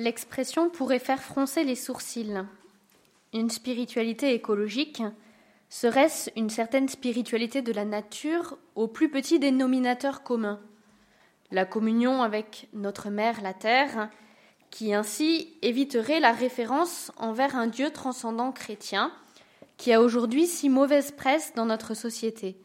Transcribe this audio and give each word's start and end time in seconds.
L'expression 0.00 0.70
pourrait 0.70 0.98
faire 0.98 1.22
froncer 1.22 1.62
les 1.62 1.74
sourcils. 1.74 2.42
Une 3.34 3.50
spiritualité 3.50 4.32
écologique, 4.32 5.02
serait-ce 5.68 6.30
une 6.36 6.48
certaine 6.48 6.88
spiritualité 6.88 7.60
de 7.60 7.70
la 7.70 7.84
nature 7.84 8.56
au 8.76 8.88
plus 8.88 9.10
petit 9.10 9.38
dénominateur 9.38 10.22
commun 10.22 10.58
La 11.50 11.66
communion 11.66 12.22
avec 12.22 12.68
notre 12.72 13.10
mère, 13.10 13.42
la 13.42 13.52
terre, 13.52 14.08
qui 14.70 14.94
ainsi 14.94 15.52
éviterait 15.60 16.20
la 16.20 16.32
référence 16.32 17.12
envers 17.18 17.54
un 17.54 17.66
Dieu 17.66 17.90
transcendant 17.90 18.52
chrétien, 18.52 19.12
qui 19.76 19.92
a 19.92 20.00
aujourd'hui 20.00 20.46
si 20.46 20.70
mauvaise 20.70 21.10
presse 21.10 21.52
dans 21.54 21.66
notre 21.66 21.92
société. 21.92 22.56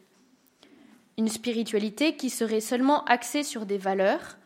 Une 1.18 1.28
spiritualité 1.28 2.16
qui 2.16 2.30
serait 2.30 2.62
seulement 2.62 3.04
axée 3.04 3.42
sur 3.42 3.66
des 3.66 3.76
valeurs, 3.76 4.38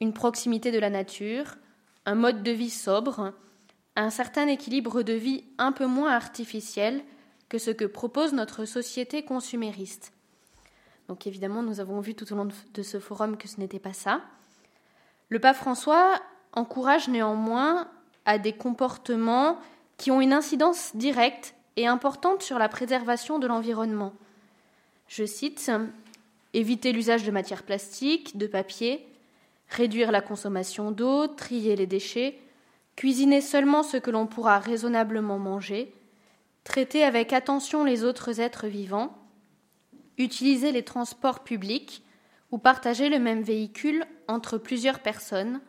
une 0.00 0.12
proximité 0.12 0.72
de 0.72 0.80
la 0.80 0.90
nature, 0.90 1.58
un 2.06 2.14
mode 2.14 2.42
de 2.42 2.50
vie 2.50 2.70
sobre, 2.70 3.32
un 3.96 4.10
certain 4.10 4.46
équilibre 4.48 5.02
de 5.02 5.12
vie 5.12 5.44
un 5.58 5.72
peu 5.72 5.86
moins 5.86 6.12
artificiel 6.12 7.02
que 7.48 7.58
ce 7.58 7.70
que 7.70 7.84
propose 7.84 8.32
notre 8.32 8.64
société 8.64 9.24
consumériste. 9.24 10.12
Donc 11.08 11.26
évidemment, 11.26 11.62
nous 11.62 11.80
avons 11.80 12.00
vu 12.00 12.14
tout 12.14 12.32
au 12.32 12.36
long 12.36 12.48
de 12.74 12.82
ce 12.82 12.98
forum 12.98 13.36
que 13.36 13.48
ce 13.48 13.60
n'était 13.60 13.78
pas 13.78 13.92
ça. 13.92 14.22
Le 15.28 15.38
pape 15.38 15.56
François 15.56 16.20
encourage 16.52 17.08
néanmoins 17.08 17.88
à 18.24 18.38
des 18.38 18.52
comportements 18.52 19.58
qui 19.96 20.10
ont 20.10 20.20
une 20.20 20.32
incidence 20.32 20.96
directe 20.96 21.54
et 21.76 21.86
importante 21.86 22.42
sur 22.42 22.58
la 22.58 22.68
préservation 22.68 23.38
de 23.38 23.46
l'environnement. 23.46 24.12
Je 25.08 25.24
cite 25.24 25.70
Éviter 26.54 26.92
l'usage 26.92 27.24
de 27.24 27.32
matières 27.32 27.64
plastiques, 27.64 28.38
de 28.38 28.46
papier, 28.46 29.04
réduire 29.68 30.12
la 30.12 30.20
consommation 30.20 30.90
d'eau, 30.90 31.26
trier 31.26 31.76
les 31.76 31.86
déchets, 31.86 32.38
cuisiner 32.96 33.40
seulement 33.40 33.82
ce 33.82 33.96
que 33.96 34.10
l'on 34.10 34.26
pourra 34.26 34.58
raisonnablement 34.58 35.38
manger, 35.38 35.92
traiter 36.64 37.04
avec 37.04 37.32
attention 37.32 37.84
les 37.84 38.04
autres 38.04 38.40
êtres 38.40 38.66
vivants, 38.66 39.16
utiliser 40.18 40.72
les 40.72 40.84
transports 40.84 41.44
publics 41.44 42.02
ou 42.50 42.58
partager 42.58 43.08
le 43.08 43.18
même 43.18 43.42
véhicule 43.42 44.04
entre 44.28 44.58
plusieurs 44.58 45.00
personnes, 45.00 45.60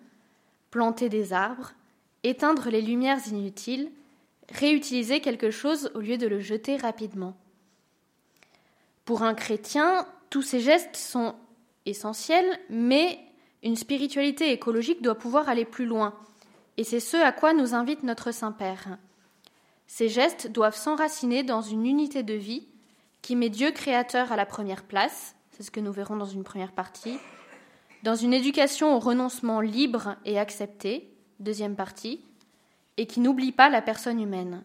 planter 0.71 1.09
des 1.09 1.33
arbres, 1.33 1.73
éteindre 2.23 2.69
les 2.69 2.81
lumières 2.81 3.27
inutiles, 3.27 3.91
réutiliser 4.51 5.21
quelque 5.21 5.51
chose 5.51 5.91
au 5.95 5.99
lieu 5.99 6.17
de 6.17 6.27
le 6.27 6.39
jeter 6.39 6.77
rapidement. 6.77 7.35
Pour 9.05 9.23
un 9.23 9.33
chrétien, 9.33 10.07
tous 10.29 10.41
ces 10.41 10.59
gestes 10.59 10.95
sont 10.95 11.35
essentiels, 11.85 12.59
mais 12.69 13.19
une 13.65 13.75
spiritualité 13.75 14.51
écologique 14.51 15.01
doit 15.01 15.17
pouvoir 15.17 15.49
aller 15.49 15.65
plus 15.65 15.87
loin, 15.87 16.13
et 16.77 16.83
c'est 16.83 16.99
ce 16.99 17.17
à 17.17 17.31
quoi 17.31 17.53
nous 17.53 17.73
invite 17.73 18.03
notre 18.03 18.31
Saint-Père. 18.31 18.99
Ces 19.87 20.07
gestes 20.07 20.51
doivent 20.51 20.77
s'enraciner 20.77 21.41
dans 21.41 21.61
une 21.61 21.85
unité 21.85 22.21
de 22.21 22.35
vie 22.35 22.67
qui 23.23 23.35
met 23.35 23.49
Dieu 23.49 23.71
créateur 23.71 24.31
à 24.31 24.35
la 24.35 24.45
première 24.45 24.83
place, 24.83 25.35
c'est 25.51 25.63
ce 25.63 25.71
que 25.71 25.79
nous 25.79 25.91
verrons 25.91 26.15
dans 26.15 26.25
une 26.25 26.43
première 26.43 26.73
partie, 26.73 27.17
dans 28.03 28.15
une 28.15 28.33
éducation 28.33 28.95
au 28.95 28.99
renoncement 28.99 29.61
libre 29.61 30.15
et 30.25 30.37
accepté, 30.37 31.11
deuxième 31.39 31.75
partie, 31.75 32.21
et 32.97 33.07
qui 33.07 33.19
n'oublie 33.19 33.51
pas 33.51 33.69
la 33.69 33.81
personne 33.81 34.21
humaine. 34.21 34.63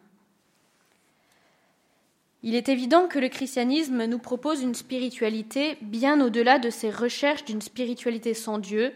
Il 2.43 2.55
est 2.55 2.71
évident 2.71 3.07
que 3.07 3.19
le 3.19 3.29
christianisme 3.29 4.07
nous 4.07 4.19
propose 4.19 4.63
une 4.63 4.75
spiritualité 4.75 5.77
bien 5.83 6.21
au-delà 6.21 6.59
de 6.59 6.71
ces 6.71 6.91
recherches 6.91 7.45
d'une 7.45 7.61
spiritualité 7.61 8.33
sans 8.33 8.59
Dieu, 8.59 8.93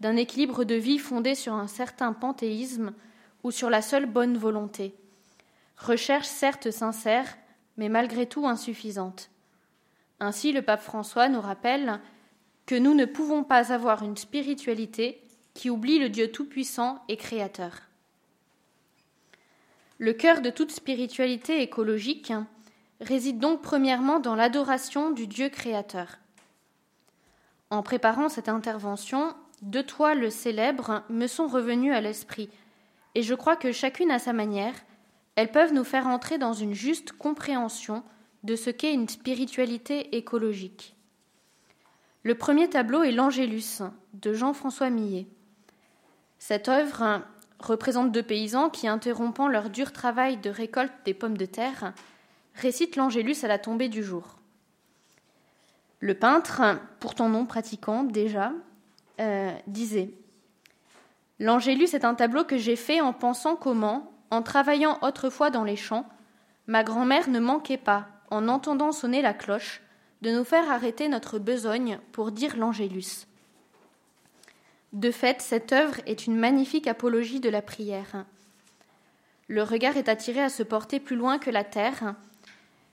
d'un 0.00 0.16
équilibre 0.16 0.64
de 0.64 0.74
vie 0.74 0.98
fondé 0.98 1.34
sur 1.34 1.52
un 1.52 1.66
certain 1.66 2.12
panthéisme 2.12 2.94
ou 3.42 3.50
sur 3.50 3.68
la 3.68 3.82
seule 3.82 4.06
bonne 4.06 4.38
volonté. 4.38 4.94
Recherche 5.76 6.26
certes 6.26 6.70
sincère, 6.70 7.36
mais 7.76 7.90
malgré 7.90 8.26
tout 8.26 8.46
insuffisante. 8.46 9.30
Ainsi, 10.18 10.52
le 10.52 10.62
pape 10.62 10.82
François 10.82 11.28
nous 11.28 11.42
rappelle 11.42 12.00
que 12.64 12.74
nous 12.74 12.94
ne 12.94 13.04
pouvons 13.04 13.44
pas 13.44 13.72
avoir 13.72 14.02
une 14.02 14.16
spiritualité 14.16 15.22
qui 15.52 15.68
oublie 15.68 15.98
le 15.98 16.08
Dieu 16.08 16.32
tout-puissant 16.32 17.02
et 17.08 17.18
créateur. 17.18 17.82
Le 19.98 20.14
cœur 20.14 20.40
de 20.40 20.50
toute 20.50 20.72
spiritualité 20.72 21.62
écologique 21.62 22.32
réside 23.00 23.38
donc 23.38 23.62
premièrement 23.62 24.20
dans 24.20 24.34
l'adoration 24.34 25.10
du 25.10 25.26
Dieu 25.26 25.48
créateur. 25.48 26.18
En 27.70 27.82
préparant 27.82 28.28
cette 28.28 28.48
intervention, 28.48 29.34
deux 29.62 29.82
toiles 29.82 30.30
célèbres 30.30 31.02
me 31.08 31.26
sont 31.26 31.46
revenues 31.46 31.92
à 31.92 32.00
l'esprit, 32.00 32.48
et 33.14 33.22
je 33.22 33.34
crois 33.34 33.56
que 33.56 33.72
chacune 33.72 34.10
à 34.10 34.18
sa 34.18 34.32
manière, 34.32 34.74
elles 35.34 35.50
peuvent 35.50 35.72
nous 35.72 35.84
faire 35.84 36.06
entrer 36.06 36.38
dans 36.38 36.52
une 36.52 36.74
juste 36.74 37.12
compréhension 37.12 38.02
de 38.44 38.56
ce 38.56 38.70
qu'est 38.70 38.92
une 38.92 39.08
spiritualité 39.08 40.16
écologique. 40.16 40.94
Le 42.22 42.34
premier 42.34 42.68
tableau 42.68 43.02
est 43.02 43.12
l'Angélus 43.12 43.82
de 44.14 44.32
Jean-François 44.32 44.90
Millet. 44.90 45.26
Cette 46.38 46.68
œuvre 46.68 47.22
représente 47.58 48.12
deux 48.12 48.22
paysans 48.22 48.68
qui, 48.68 48.88
interrompant 48.88 49.48
leur 49.48 49.70
dur 49.70 49.92
travail 49.92 50.36
de 50.36 50.50
récolte 50.50 50.92
des 51.04 51.14
pommes 51.14 51.36
de 51.36 51.46
terre, 51.46 51.92
récite 52.56 52.96
l'Angélus 52.96 53.44
à 53.44 53.48
la 53.48 53.58
tombée 53.58 53.88
du 53.88 54.02
jour. 54.02 54.36
Le 56.00 56.14
peintre, 56.14 56.62
pourtant 57.00 57.28
non 57.28 57.46
pratiquant 57.46 58.04
déjà, 58.04 58.52
euh, 59.20 59.52
disait 59.66 60.10
L'Angélus 61.38 61.94
est 61.94 62.04
un 62.04 62.14
tableau 62.14 62.44
que 62.44 62.56
j'ai 62.56 62.76
fait 62.76 63.00
en 63.00 63.12
pensant 63.12 63.56
comment, 63.56 64.12
en 64.30 64.42
travaillant 64.42 64.98
autrefois 65.02 65.50
dans 65.50 65.64
les 65.64 65.76
champs, 65.76 66.08
ma 66.66 66.82
grand-mère 66.82 67.28
ne 67.28 67.40
manquait 67.40 67.76
pas, 67.76 68.08
en 68.30 68.48
entendant 68.48 68.92
sonner 68.92 69.22
la 69.22 69.34
cloche, 69.34 69.82
de 70.22 70.30
nous 70.30 70.44
faire 70.44 70.70
arrêter 70.70 71.08
notre 71.08 71.38
besogne 71.38 71.98
pour 72.12 72.32
dire 72.32 72.56
l'Angélus. 72.56 73.26
De 74.92 75.10
fait, 75.10 75.42
cette 75.42 75.72
œuvre 75.72 76.00
est 76.06 76.26
une 76.26 76.36
magnifique 76.36 76.86
apologie 76.86 77.40
de 77.40 77.50
la 77.50 77.60
prière. 77.60 78.24
Le 79.48 79.62
regard 79.62 79.96
est 79.96 80.08
attiré 80.08 80.40
à 80.40 80.48
se 80.48 80.62
porter 80.62 81.00
plus 81.00 81.16
loin 81.16 81.38
que 81.38 81.50
la 81.50 81.64
terre, 81.64 82.14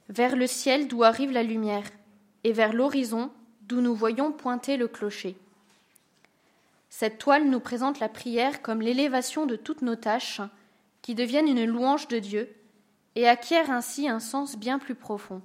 vers 0.09 0.36
le 0.36 0.47
ciel 0.47 0.88
d'où 0.88 1.03
arrive 1.03 1.31
la 1.31 1.44
lumière, 1.44 1.86
et 2.44 2.53
vers 2.53 2.74
l'horizon 2.74 3.31
d'où 3.62 3.81
nous 3.81 3.96
voyons 3.96 4.31
pointer 4.31 4.78
le 4.78 4.88
clocher. 4.88 5.36
Cette 6.90 7.18
toile 7.18 7.50
nous 7.50 7.59
présente 7.59 8.00
la 8.00 8.09
prière 8.09 8.62
comme 8.62 8.81
l'élévation 8.81 9.46
de 9.46 9.56
toutes 9.56 9.81
nos 9.81 9.96
tâches, 9.96 10.42
qui 11.02 11.16
deviennent 11.16 11.47
une 11.47 11.66
louange 11.66 12.08
de 12.08 12.19
Dieu, 12.19 12.50
et 13.16 13.28
acquièrent 13.28 13.72
ainsi 13.72 14.08
un 14.08 14.19
sens 14.19 14.58
bien 14.58 14.80
plus 14.80 14.96
profond. 14.96 15.42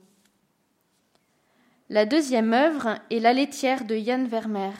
La 1.90 2.04
deuxième 2.04 2.52
œuvre 2.52 2.98
est 3.10 3.18
La 3.18 3.32
laitière 3.32 3.84
de 3.84 3.96
Yann 3.96 4.26
Vermeer, 4.26 4.74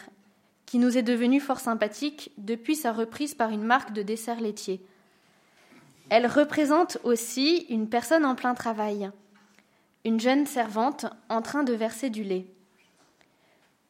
qui 0.67 0.79
nous 0.79 0.99
est 0.99 1.03
devenue 1.03 1.41
fort 1.41 1.61
sympathique 1.61 2.31
depuis 2.37 2.77
sa 2.77 2.93
reprise 2.93 3.35
par 3.35 3.51
une 3.51 3.65
marque 3.65 3.95
de 3.95 4.03
dessert 4.03 4.41
laitier. 4.41 4.83
Elle 6.11 6.27
représente 6.27 6.99
aussi 7.05 7.67
une 7.71 7.89
personne 7.89 8.27
en 8.27 8.35
plein 8.35 8.55
travail, 8.55 9.11
une 10.09 10.21
jeune 10.21 10.47
servante 10.47 11.05
en 11.29 11.43
train 11.43 11.65
de 11.65 11.75
verser 11.75 12.09
du 12.09 12.25
lait. 12.25 12.47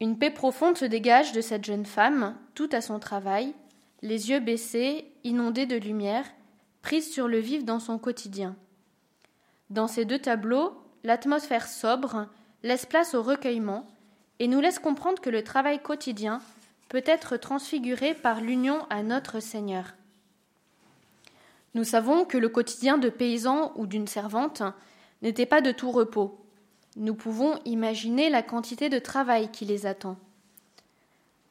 Une 0.00 0.18
paix 0.18 0.32
profonde 0.32 0.76
se 0.76 0.84
dégage 0.84 1.30
de 1.30 1.40
cette 1.40 1.64
jeune 1.64 1.86
femme, 1.86 2.34
toute 2.56 2.74
à 2.74 2.80
son 2.80 2.98
travail, 2.98 3.54
les 4.02 4.30
yeux 4.30 4.40
baissés, 4.40 5.12
inondés 5.22 5.66
de 5.66 5.76
lumière, 5.76 6.24
prise 6.82 7.08
sur 7.08 7.28
le 7.28 7.38
vif 7.38 7.64
dans 7.64 7.78
son 7.78 8.00
quotidien. 8.00 8.56
Dans 9.70 9.86
ces 9.86 10.04
deux 10.04 10.18
tableaux, 10.18 10.72
l'atmosphère 11.04 11.68
sobre 11.68 12.26
laisse 12.64 12.84
place 12.84 13.14
au 13.14 13.22
recueillement 13.22 13.86
et 14.40 14.48
nous 14.48 14.60
laisse 14.60 14.80
comprendre 14.80 15.22
que 15.22 15.30
le 15.30 15.44
travail 15.44 15.80
quotidien 15.80 16.40
peut 16.88 17.04
être 17.06 17.36
transfiguré 17.36 18.14
par 18.14 18.40
l'union 18.40 18.84
à 18.90 19.04
notre 19.04 19.38
Seigneur. 19.38 19.94
Nous 21.74 21.84
savons 21.84 22.24
que 22.24 22.38
le 22.38 22.48
quotidien 22.48 22.98
de 22.98 23.08
paysan 23.08 23.70
ou 23.76 23.86
d'une 23.86 24.08
servante 24.08 24.64
n'était 25.22 25.46
pas 25.46 25.60
de 25.60 25.72
tout 25.72 25.90
repos. 25.90 26.38
Nous 26.96 27.14
pouvons 27.14 27.58
imaginer 27.64 28.30
la 28.30 28.42
quantité 28.42 28.88
de 28.88 28.98
travail 28.98 29.50
qui 29.50 29.64
les 29.64 29.86
attend. 29.86 30.16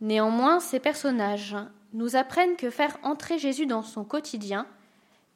Néanmoins, 0.01 0.59
ces 0.59 0.79
personnages 0.79 1.55
nous 1.93 2.15
apprennent 2.15 2.55
que 2.55 2.69
faire 2.69 2.97
entrer 3.03 3.39
Jésus 3.39 3.65
dans 3.65 3.83
son 3.83 4.03
quotidien 4.03 4.67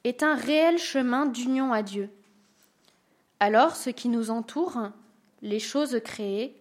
est 0.04 0.22
un 0.22 0.34
réel 0.34 0.78
chemin 0.78 1.26
d'union 1.26 1.72
à 1.72 1.82
Dieu. 1.82 2.10
Alors 3.40 3.76
ce 3.76 3.90
qui 3.90 4.08
nous 4.08 4.30
entoure, 4.30 4.90
les 5.42 5.58
choses 5.58 6.00
créées, 6.04 6.56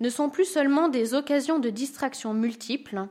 ne 0.00 0.08
sont 0.08 0.30
plus 0.30 0.44
seulement 0.44 0.88
des 0.88 1.14
occasions 1.14 1.58
de 1.58 1.70
distraction 1.70 2.34
multiples, 2.34 3.06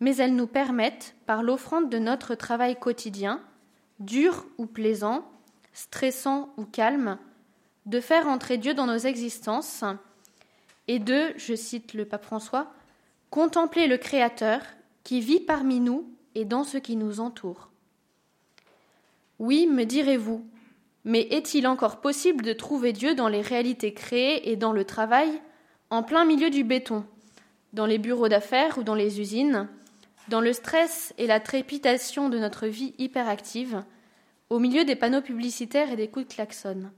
mais 0.00 0.16
elles 0.16 0.36
nous 0.36 0.46
permettent, 0.46 1.14
par 1.26 1.42
l'offrande 1.42 1.88
de 1.90 1.98
notre 1.98 2.34
travail 2.34 2.78
quotidien, 2.78 3.40
dur 3.98 4.46
ou 4.58 4.66
plaisant, 4.66 5.24
stressant 5.74 6.54
ou 6.56 6.64
calme, 6.64 7.18
de 7.84 8.00
faire 8.00 8.26
entrer 8.26 8.56
Dieu 8.56 8.72
dans 8.72 8.86
nos 8.86 8.96
existences 8.96 9.84
et 10.88 10.98
de, 10.98 11.34
je 11.36 11.54
cite 11.54 11.92
le 11.92 12.06
pape 12.06 12.24
François, 12.24 12.72
contempler 13.28 13.86
le 13.86 13.98
Créateur 13.98 14.62
qui 15.02 15.20
vit 15.20 15.40
parmi 15.40 15.80
nous 15.80 16.08
et 16.34 16.44
dans 16.44 16.64
ce 16.64 16.78
qui 16.78 16.96
nous 16.96 17.20
entoure. 17.20 17.70
Oui, 19.38 19.66
me 19.66 19.84
direz-vous, 19.84 20.46
mais 21.04 21.22
est-il 21.22 21.66
encore 21.66 22.00
possible 22.00 22.44
de 22.44 22.52
trouver 22.52 22.92
Dieu 22.92 23.14
dans 23.14 23.28
les 23.28 23.42
réalités 23.42 23.92
créées 23.92 24.50
et 24.50 24.56
dans 24.56 24.72
le 24.72 24.84
travail, 24.84 25.28
en 25.90 26.02
plein 26.02 26.24
milieu 26.24 26.50
du 26.50 26.64
béton, 26.64 27.04
dans 27.72 27.86
les 27.86 27.98
bureaux 27.98 28.28
d'affaires 28.28 28.78
ou 28.78 28.84
dans 28.84 28.94
les 28.94 29.20
usines, 29.20 29.68
dans 30.28 30.40
le 30.40 30.52
stress 30.52 31.12
et 31.18 31.26
la 31.26 31.40
trépitation 31.40 32.28
de 32.28 32.38
notre 32.38 32.66
vie 32.66 32.94
hyperactive, 32.98 33.82
au 34.50 34.58
milieu 34.58 34.84
des 34.84 34.96
panneaux 34.96 35.22
publicitaires 35.22 35.90
et 35.90 35.96
des 35.96 36.08
coups 36.08 36.28
de 36.28 36.34
klaxon 36.34 36.90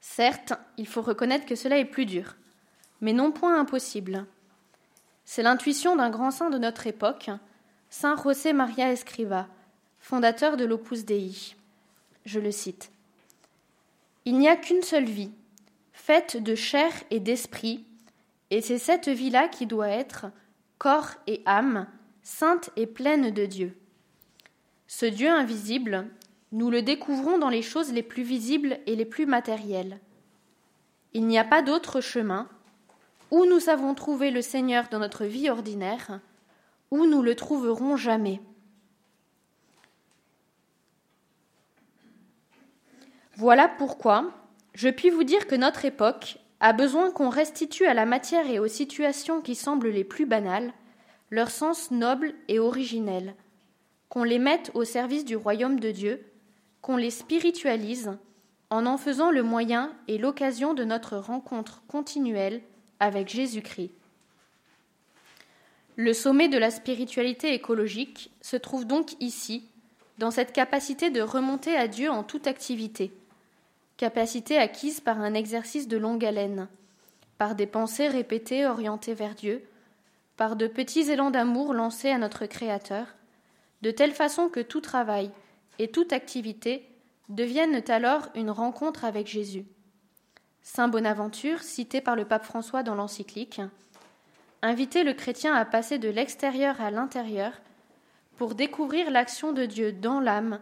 Certes, 0.00 0.52
il 0.76 0.86
faut 0.86 1.02
reconnaître 1.02 1.46
que 1.46 1.54
cela 1.54 1.78
est 1.78 1.84
plus 1.84 2.06
dur, 2.06 2.36
mais 3.00 3.12
non 3.12 3.32
point 3.32 3.58
impossible. 3.58 4.26
C'est 5.24 5.42
l'intuition 5.42 5.96
d'un 5.96 6.10
grand 6.10 6.30
saint 6.30 6.50
de 6.50 6.58
notre 6.58 6.86
époque, 6.86 7.30
Saint 7.90 8.16
José 8.16 8.52
Maria 8.52 8.92
Escriva, 8.92 9.48
fondateur 9.98 10.56
de 10.56 10.64
l'Opus 10.64 11.04
Dei. 11.04 11.54
Je 12.24 12.40
le 12.40 12.50
cite. 12.50 12.90
Il 14.24 14.38
n'y 14.38 14.48
a 14.48 14.56
qu'une 14.56 14.82
seule 14.82 15.04
vie, 15.04 15.32
faite 15.92 16.36
de 16.36 16.54
chair 16.54 16.92
et 17.10 17.20
d'esprit, 17.20 17.84
et 18.50 18.60
c'est 18.60 18.78
cette 18.78 19.08
vie-là 19.08 19.48
qui 19.48 19.66
doit 19.66 19.88
être, 19.88 20.26
corps 20.78 21.12
et 21.26 21.42
âme, 21.46 21.86
sainte 22.22 22.70
et 22.76 22.86
pleine 22.86 23.30
de 23.30 23.46
Dieu. 23.46 23.77
Ce 24.88 25.04
Dieu 25.04 25.28
invisible, 25.28 26.08
nous 26.50 26.70
le 26.70 26.80
découvrons 26.80 27.38
dans 27.38 27.50
les 27.50 27.60
choses 27.60 27.92
les 27.92 28.02
plus 28.02 28.22
visibles 28.22 28.78
et 28.86 28.96
les 28.96 29.04
plus 29.04 29.26
matérielles. 29.26 30.00
Il 31.12 31.26
n'y 31.26 31.38
a 31.38 31.44
pas 31.44 31.60
d'autre 31.60 32.00
chemin 32.00 32.48
où 33.30 33.44
nous 33.44 33.68
avons 33.68 33.94
trouvé 33.94 34.30
le 34.30 34.40
Seigneur 34.40 34.88
dans 34.90 34.98
notre 34.98 35.26
vie 35.26 35.50
ordinaire, 35.50 36.20
où 36.90 37.04
nous 37.04 37.20
le 37.20 37.34
trouverons 37.34 37.96
jamais. 37.96 38.40
Voilà 43.36 43.68
pourquoi 43.68 44.32
je 44.72 44.88
puis 44.88 45.10
vous 45.10 45.24
dire 45.24 45.46
que 45.46 45.54
notre 45.54 45.84
époque 45.84 46.38
a 46.60 46.72
besoin 46.72 47.10
qu'on 47.10 47.28
restitue 47.28 47.84
à 47.84 47.92
la 47.92 48.06
matière 48.06 48.48
et 48.48 48.58
aux 48.58 48.68
situations 48.68 49.42
qui 49.42 49.54
semblent 49.54 49.90
les 49.90 50.04
plus 50.04 50.24
banales 50.24 50.72
leur 51.30 51.50
sens 51.50 51.90
noble 51.90 52.32
et 52.48 52.58
originel, 52.58 53.34
qu'on 54.08 54.24
les 54.24 54.38
mette 54.38 54.70
au 54.74 54.84
service 54.84 55.24
du 55.24 55.36
royaume 55.36 55.80
de 55.80 55.90
Dieu, 55.90 56.24
qu'on 56.80 56.96
les 56.96 57.10
spiritualise 57.10 58.12
en 58.70 58.86
en 58.86 58.98
faisant 58.98 59.30
le 59.30 59.42
moyen 59.42 59.92
et 60.08 60.18
l'occasion 60.18 60.74
de 60.74 60.84
notre 60.84 61.16
rencontre 61.16 61.82
continuelle 61.88 62.60
avec 63.00 63.28
Jésus-Christ. 63.28 63.90
Le 65.96 66.12
sommet 66.12 66.48
de 66.48 66.58
la 66.58 66.70
spiritualité 66.70 67.54
écologique 67.54 68.30
se 68.40 68.56
trouve 68.56 68.86
donc 68.86 69.20
ici, 69.20 69.64
dans 70.18 70.30
cette 70.30 70.52
capacité 70.52 71.10
de 71.10 71.20
remonter 71.20 71.76
à 71.76 71.88
Dieu 71.88 72.10
en 72.10 72.22
toute 72.22 72.46
activité, 72.46 73.12
capacité 73.96 74.58
acquise 74.58 75.00
par 75.00 75.20
un 75.20 75.34
exercice 75.34 75.88
de 75.88 75.96
longue 75.96 76.24
haleine, 76.24 76.68
par 77.36 77.54
des 77.54 77.66
pensées 77.66 78.08
répétées 78.08 78.66
orientées 78.66 79.14
vers 79.14 79.34
Dieu, 79.34 79.64
par 80.36 80.54
de 80.56 80.66
petits 80.66 81.10
élans 81.10 81.30
d'amour 81.30 81.74
lancés 81.74 82.10
à 82.10 82.18
notre 82.18 82.46
Créateur, 82.46 83.06
de 83.82 83.90
telle 83.90 84.12
façon 84.12 84.48
que 84.48 84.60
tout 84.60 84.80
travail 84.80 85.30
et 85.78 85.88
toute 85.88 86.12
activité 86.12 86.88
deviennent 87.28 87.82
alors 87.88 88.28
une 88.34 88.50
rencontre 88.50 89.04
avec 89.04 89.26
Jésus. 89.26 89.66
Saint 90.62 90.88
Bonaventure, 90.88 91.62
cité 91.62 92.00
par 92.00 92.16
le 92.16 92.24
pape 92.24 92.44
François 92.44 92.82
dans 92.82 92.94
l'encyclique, 92.94 93.60
invitait 94.62 95.04
le 95.04 95.14
chrétien 95.14 95.54
à 95.54 95.64
passer 95.64 95.98
de 95.98 96.08
l'extérieur 96.08 96.80
à 96.80 96.90
l'intérieur 96.90 97.52
pour 98.36 98.54
découvrir 98.54 99.10
l'action 99.10 99.52
de 99.52 99.66
Dieu 99.66 99.92
dans 99.92 100.20
l'âme, 100.20 100.60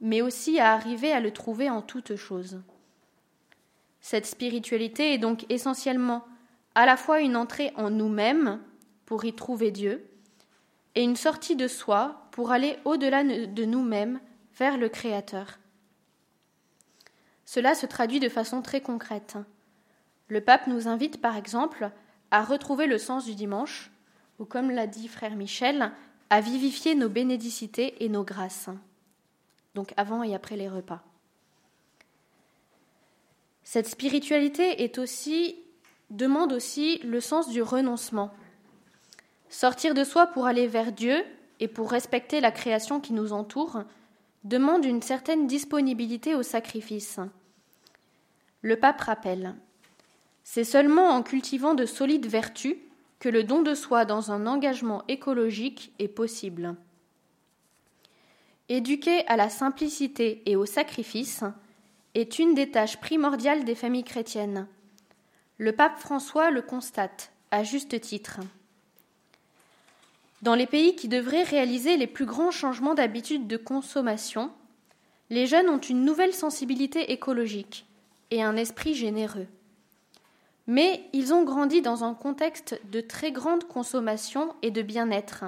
mais 0.00 0.22
aussi 0.22 0.60
à 0.60 0.72
arriver 0.72 1.12
à 1.12 1.20
le 1.20 1.32
trouver 1.32 1.70
en 1.70 1.82
toutes 1.82 2.16
choses. 2.16 2.60
Cette 4.00 4.26
spiritualité 4.26 5.14
est 5.14 5.18
donc 5.18 5.44
essentiellement 5.50 6.24
à 6.74 6.86
la 6.86 6.96
fois 6.96 7.20
une 7.20 7.36
entrée 7.36 7.72
en 7.76 7.90
nous-mêmes 7.90 8.60
pour 9.06 9.24
y 9.24 9.32
trouver 9.34 9.70
Dieu, 9.70 10.08
et 10.94 11.02
une 11.02 11.16
sortie 11.16 11.56
de 11.56 11.68
soi 11.68 12.28
pour 12.30 12.50
aller 12.50 12.78
au-delà 12.84 13.24
de 13.24 13.64
nous-mêmes 13.64 14.20
vers 14.56 14.78
le 14.78 14.88
Créateur. 14.88 15.58
Cela 17.44 17.74
se 17.74 17.86
traduit 17.86 18.20
de 18.20 18.28
façon 18.28 18.62
très 18.62 18.80
concrète. 18.80 19.36
Le 20.28 20.40
pape 20.40 20.66
nous 20.66 20.88
invite 20.88 21.20
par 21.20 21.36
exemple 21.36 21.90
à 22.30 22.44
retrouver 22.44 22.86
le 22.86 22.98
sens 22.98 23.24
du 23.24 23.34
dimanche, 23.34 23.90
ou 24.38 24.44
comme 24.44 24.70
l'a 24.70 24.86
dit 24.86 25.08
frère 25.08 25.34
Michel, 25.36 25.92
à 26.30 26.40
vivifier 26.40 26.94
nos 26.94 27.08
bénédicités 27.08 28.04
et 28.04 28.08
nos 28.08 28.24
grâces, 28.24 28.68
donc 29.74 29.94
avant 29.96 30.22
et 30.22 30.34
après 30.34 30.56
les 30.56 30.68
repas. 30.68 31.02
Cette 33.64 33.88
spiritualité 33.88 34.90
demande 36.10 36.52
aussi 36.52 36.98
le 36.98 37.20
sens 37.20 37.48
du 37.48 37.62
renoncement. 37.62 38.30
Sortir 39.50 39.94
de 39.94 40.04
soi 40.04 40.26
pour 40.26 40.46
aller 40.46 40.66
vers 40.66 40.92
Dieu 40.92 41.24
et 41.60 41.68
pour 41.68 41.90
respecter 41.90 42.40
la 42.40 42.50
création 42.50 43.00
qui 43.00 43.12
nous 43.12 43.32
entoure 43.32 43.82
demande 44.44 44.84
une 44.84 45.02
certaine 45.02 45.46
disponibilité 45.46 46.34
au 46.34 46.42
sacrifice. 46.42 47.18
Le 48.62 48.76
pape 48.78 49.00
rappelle 49.00 49.54
C'est 50.44 50.64
seulement 50.64 51.08
en 51.10 51.22
cultivant 51.22 51.74
de 51.74 51.86
solides 51.86 52.26
vertus 52.26 52.76
que 53.18 53.28
le 53.28 53.42
don 53.42 53.62
de 53.62 53.74
soi 53.74 54.04
dans 54.04 54.30
un 54.30 54.46
engagement 54.46 55.02
écologique 55.08 55.92
est 55.98 56.08
possible. 56.08 56.76
Éduquer 58.68 59.26
à 59.28 59.36
la 59.36 59.48
simplicité 59.48 60.42
et 60.46 60.54
au 60.54 60.66
sacrifice 60.66 61.42
est 62.14 62.38
une 62.38 62.54
des 62.54 62.70
tâches 62.70 63.00
primordiales 63.00 63.64
des 63.64 63.74
familles 63.74 64.04
chrétiennes. 64.04 64.66
Le 65.56 65.72
pape 65.72 65.98
François 65.98 66.50
le 66.50 66.62
constate, 66.62 67.32
à 67.50 67.64
juste 67.64 68.00
titre. 68.00 68.40
Dans 70.42 70.54
les 70.54 70.66
pays 70.66 70.94
qui 70.94 71.08
devraient 71.08 71.42
réaliser 71.42 71.96
les 71.96 72.06
plus 72.06 72.26
grands 72.26 72.50
changements 72.50 72.94
d'habitude 72.94 73.46
de 73.46 73.56
consommation, 73.56 74.52
les 75.30 75.46
jeunes 75.46 75.68
ont 75.68 75.80
une 75.80 76.04
nouvelle 76.04 76.32
sensibilité 76.32 77.12
écologique 77.12 77.86
et 78.30 78.42
un 78.42 78.56
esprit 78.56 78.94
généreux. 78.94 79.46
Mais 80.66 81.04
ils 81.12 81.34
ont 81.34 81.44
grandi 81.44 81.82
dans 81.82 82.04
un 82.04 82.14
contexte 82.14 82.80
de 82.90 83.00
très 83.00 83.32
grande 83.32 83.64
consommation 83.64 84.54
et 84.62 84.70
de 84.70 84.82
bien-être, 84.82 85.44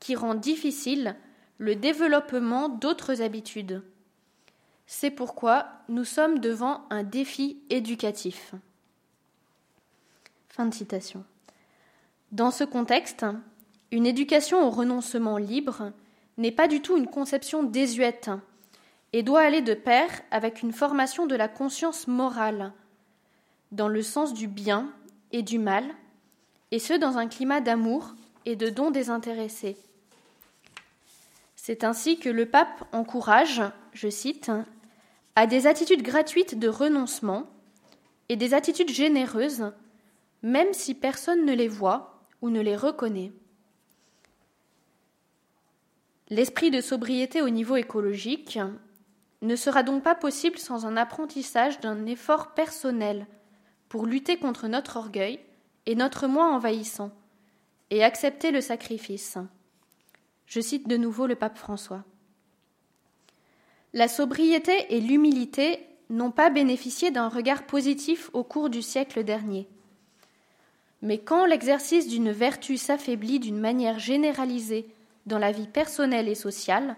qui 0.00 0.14
rend 0.14 0.34
difficile 0.34 1.16
le 1.58 1.74
développement 1.74 2.68
d'autres 2.68 3.22
habitudes. 3.22 3.82
C'est 4.86 5.10
pourquoi 5.10 5.66
nous 5.88 6.04
sommes 6.04 6.38
devant 6.38 6.86
un 6.88 7.02
défi 7.02 7.58
éducatif. 7.68 8.54
Fin 10.48 10.66
de 10.66 10.74
citation. 10.74 11.24
Dans 12.32 12.50
ce 12.50 12.64
contexte, 12.64 13.26
une 13.90 14.06
éducation 14.06 14.66
au 14.66 14.70
renoncement 14.70 15.38
libre 15.38 15.92
n'est 16.36 16.52
pas 16.52 16.68
du 16.68 16.80
tout 16.80 16.96
une 16.96 17.08
conception 17.08 17.62
désuète 17.62 18.30
et 19.12 19.22
doit 19.22 19.40
aller 19.40 19.62
de 19.62 19.74
pair 19.74 20.08
avec 20.30 20.62
une 20.62 20.72
formation 20.72 21.26
de 21.26 21.34
la 21.34 21.48
conscience 21.48 22.06
morale, 22.06 22.72
dans 23.72 23.88
le 23.88 24.02
sens 24.02 24.34
du 24.34 24.46
bien 24.46 24.92
et 25.32 25.42
du 25.42 25.58
mal, 25.58 25.84
et 26.70 26.78
ce 26.78 26.92
dans 26.92 27.16
un 27.16 27.28
climat 27.28 27.60
d'amour 27.60 28.14
et 28.44 28.56
de 28.56 28.68
don 28.68 28.90
désintéressé. 28.90 29.76
C'est 31.56 31.84
ainsi 31.84 32.18
que 32.18 32.28
le 32.28 32.46
pape 32.46 32.84
encourage, 32.92 33.62
je 33.94 34.08
cite, 34.08 34.50
à 35.34 35.46
des 35.46 35.66
attitudes 35.66 36.02
gratuites 36.02 36.58
de 36.58 36.68
renoncement 36.68 37.46
et 38.28 38.36
des 38.36 38.52
attitudes 38.52 38.90
généreuses, 38.90 39.72
même 40.42 40.72
si 40.72 40.94
personne 40.94 41.46
ne 41.46 41.54
les 41.54 41.68
voit 41.68 42.22
ou 42.42 42.50
ne 42.50 42.60
les 42.60 42.76
reconnaît. 42.76 43.32
L'esprit 46.30 46.70
de 46.70 46.80
sobriété 46.80 47.40
au 47.40 47.48
niveau 47.48 47.76
écologique 47.76 48.58
ne 49.40 49.56
sera 49.56 49.82
donc 49.82 50.02
pas 50.02 50.14
possible 50.14 50.58
sans 50.58 50.84
un 50.84 50.96
apprentissage 50.96 51.80
d'un 51.80 52.04
effort 52.06 52.54
personnel 52.54 53.26
pour 53.88 54.04
lutter 54.04 54.36
contre 54.36 54.68
notre 54.68 54.96
orgueil 54.96 55.40
et 55.86 55.94
notre 55.94 56.26
moi 56.26 56.52
envahissant, 56.52 57.12
et 57.90 58.04
accepter 58.04 58.50
le 58.50 58.60
sacrifice. 58.60 59.38
Je 60.44 60.60
cite 60.60 60.86
de 60.86 60.98
nouveau 60.98 61.26
le 61.26 61.34
pape 61.34 61.56
François. 61.56 62.04
La 63.94 64.08
sobriété 64.08 64.94
et 64.94 65.00
l'humilité 65.00 65.86
n'ont 66.10 66.30
pas 66.30 66.50
bénéficié 66.50 67.10
d'un 67.10 67.28
regard 67.28 67.64
positif 67.64 68.28
au 68.34 68.44
cours 68.44 68.68
du 68.68 68.82
siècle 68.82 69.24
dernier. 69.24 69.66
Mais 71.00 71.16
quand 71.16 71.46
l'exercice 71.46 72.08
d'une 72.08 72.32
vertu 72.32 72.76
s'affaiblit 72.76 73.40
d'une 73.40 73.58
manière 73.58 73.98
généralisée 73.98 74.88
dans 75.28 75.38
la 75.38 75.52
vie 75.52 75.68
personnelle 75.68 76.28
et 76.28 76.34
sociale, 76.34 76.96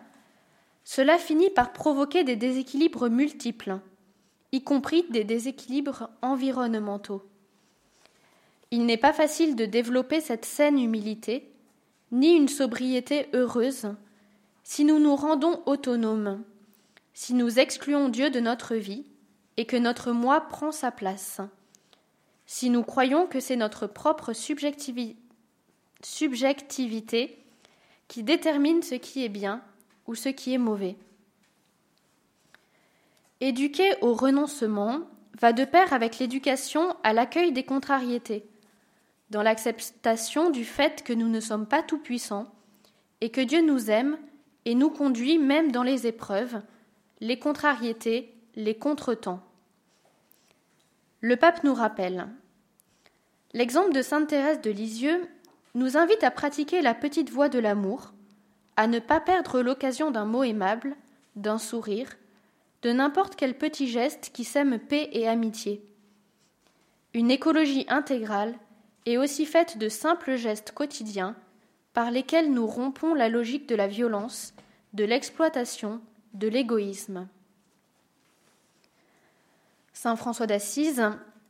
cela 0.85 1.19
finit 1.19 1.51
par 1.51 1.73
provoquer 1.73 2.25
des 2.25 2.37
déséquilibres 2.37 3.11
multiples, 3.11 3.81
y 4.53 4.65
compris 4.65 5.05
des 5.11 5.25
déséquilibres 5.25 6.09
environnementaux. 6.23 7.29
Il 8.71 8.87
n'est 8.87 8.97
pas 8.97 9.13
facile 9.13 9.57
de 9.57 9.67
développer 9.67 10.21
cette 10.21 10.45
saine 10.45 10.79
humilité, 10.79 11.53
ni 12.13 12.35
une 12.35 12.49
sobriété 12.49 13.29
heureuse 13.35 13.95
si 14.63 14.85
nous 14.85 15.01
nous 15.01 15.17
rendons 15.17 15.61
autonomes, 15.67 16.45
si 17.13 17.35
nous 17.35 17.59
excluons 17.59 18.09
Dieu 18.09 18.31
de 18.31 18.39
notre 18.39 18.77
vie 18.77 19.05
et 19.57 19.67
que 19.67 19.77
notre 19.77 20.13
moi 20.13 20.43
prend 20.43 20.71
sa 20.71 20.93
place, 20.93 21.41
si 22.47 22.71
nous 22.71 22.85
croyons 22.85 23.27
que 23.27 23.41
c'est 23.41 23.57
notre 23.57 23.89
propre 23.89 24.33
subjectivité 24.33 25.17
qui 28.11 28.25
détermine 28.25 28.83
ce 28.83 28.97
qui 28.97 29.25
est 29.25 29.29
bien 29.29 29.63
ou 30.09 30.17
ce 30.17 30.29
qui 30.29 30.53
est 30.53 30.59
mauvais. 30.59 30.97
Éduquer 33.41 33.95
au 34.01 34.15
renoncement 34.15 35.03
va 35.41 35.53
de 35.53 35.65
pair 35.65 35.93
avec 35.93 36.19
l'éducation 36.19 36.97
à 37.05 37.13
l'accueil 37.13 37.53
des 37.53 37.63
contrariétés, 37.63 38.45
dans 39.31 39.45
l'acceptation 39.45 40.51
du 40.51 40.65
fait 40.65 41.05
que 41.05 41.13
nous 41.13 41.29
ne 41.29 41.39
sommes 41.39 41.67
pas 41.67 41.85
tout-puissants 41.85 42.53
et 43.21 43.31
que 43.31 43.41
Dieu 43.41 43.65
nous 43.65 43.93
aime 43.93 44.19
et 44.65 44.75
nous 44.75 44.91
conduit 44.91 45.39
même 45.39 45.71
dans 45.71 45.85
les 45.85 46.09
épreuves, 46.09 46.61
les 47.21 47.39
contrariétés, 47.39 48.35
les 48.57 48.75
contretemps. 48.75 49.41
Le 51.21 51.37
pape 51.37 51.63
nous 51.63 51.75
rappelle 51.75 52.27
L'exemple 53.53 53.93
de 53.93 54.03
sainte 54.03 54.27
Thérèse 54.27 54.61
de 54.63 54.71
Lisieux 54.73 55.29
nous 55.75 55.97
invite 55.97 56.25
à 56.25 56.31
pratiquer 56.31 56.83
la 56.83 56.95
petite 56.95 57.31
voie 57.31 57.49
de 57.49 57.59
l'amour, 57.59 58.13
à 58.77 58.87
ne 58.87 58.99
pas 58.99 59.21
perdre 59.21 59.63
l'occasion 59.63 60.11
d'un 60.11 60.25
mot 60.25 60.43
aimable, 60.43 60.97
d'un 61.37 61.59
sourire, 61.59 62.17
de 62.83 62.93
n'importe 62.93 63.37
quel 63.37 63.57
petit 63.57 63.89
geste 63.89 64.31
qui 64.33 64.45
sème 64.45 64.79
paix 64.79 65.09
et 65.13 65.29
amitié. 65.29 65.85
Une 67.15 67.31
écologie 67.31 67.87
intégrale 67.89 68.55
est 69.07 69.17
aussi 69.17 69.47
faite 69.47 69.79
de 69.79 69.89
simples 69.89 70.37
gestes 70.37 70.73
quotidiens 70.73 71.37
par 71.93 72.11
lesquels 72.11 72.53
nous 72.53 72.67
rompons 72.67 73.15
la 73.15 73.29
logique 73.29 73.69
de 73.69 73.75
la 73.75 73.89
violence, 73.89 74.55
de 74.93 75.05
l'exploitation, 75.05 76.01
de 76.35 76.49
l'égoïsme. 76.49 77.29
Saint 79.93 80.17
François 80.17 80.47
d'Assise 80.47 81.05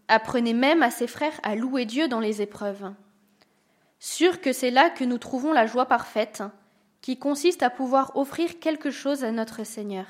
apprenait 0.08 0.54
même 0.54 0.82
à 0.82 0.90
ses 0.90 1.06
frères 1.06 1.38
à 1.42 1.54
louer 1.54 1.84
Dieu 1.84 2.08
dans 2.08 2.20
les 2.20 2.42
épreuves. 2.42 2.92
Sûr 4.02 4.40
que 4.40 4.54
c'est 4.54 4.70
là 4.70 4.88
que 4.88 5.04
nous 5.04 5.18
trouvons 5.18 5.52
la 5.52 5.66
joie 5.66 5.84
parfaite, 5.84 6.42
qui 7.02 7.18
consiste 7.18 7.62
à 7.62 7.68
pouvoir 7.68 8.16
offrir 8.16 8.58
quelque 8.58 8.90
chose 8.90 9.24
à 9.24 9.30
notre 9.30 9.64
Seigneur. 9.64 10.06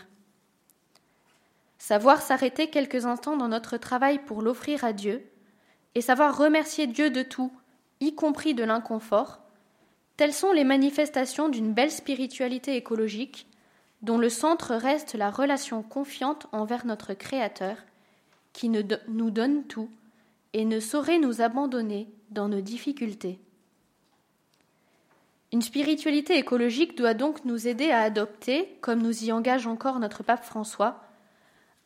Savoir 1.78 2.22
s'arrêter 2.22 2.70
quelques 2.70 3.06
instants 3.06 3.36
dans 3.36 3.48
notre 3.48 3.76
travail 3.78 4.20
pour 4.20 4.42
l'offrir 4.42 4.84
à 4.84 4.92
Dieu, 4.92 5.28
et 5.96 6.00
savoir 6.00 6.38
remercier 6.38 6.86
Dieu 6.86 7.10
de 7.10 7.22
tout, 7.22 7.52
y 7.98 8.14
compris 8.14 8.54
de 8.54 8.62
l'inconfort, 8.62 9.40
telles 10.16 10.32
sont 10.32 10.52
les 10.52 10.64
manifestations 10.64 11.48
d'une 11.48 11.72
belle 11.72 11.90
spiritualité 11.90 12.76
écologique, 12.76 13.48
dont 14.02 14.18
le 14.18 14.28
centre 14.28 14.76
reste 14.76 15.14
la 15.14 15.30
relation 15.30 15.82
confiante 15.82 16.46
envers 16.52 16.86
notre 16.86 17.12
Créateur, 17.12 17.76
qui 18.52 18.68
nous 18.68 19.30
donne 19.30 19.64
tout 19.64 19.90
et 20.52 20.64
ne 20.64 20.78
saurait 20.78 21.18
nous 21.18 21.40
abandonner 21.40 22.08
dans 22.30 22.48
nos 22.48 22.60
difficultés. 22.60 23.40
Une 25.52 25.62
spiritualité 25.62 26.36
écologique 26.38 26.96
doit 26.96 27.14
donc 27.14 27.44
nous 27.44 27.66
aider 27.66 27.90
à 27.90 28.02
adopter, 28.02 28.76
comme 28.80 29.02
nous 29.02 29.24
y 29.24 29.32
engage 29.32 29.66
encore 29.66 29.98
notre 29.98 30.22
pape 30.22 30.44
François, 30.44 31.02